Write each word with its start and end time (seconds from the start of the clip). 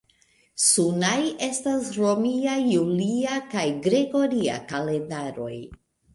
Sunaj 0.67 1.19
estas 1.47 1.91
romia, 1.97 2.57
julia 2.71 3.37
kaj 3.53 3.67
gregoria 3.85 4.59
kalendaroj. 4.75 5.55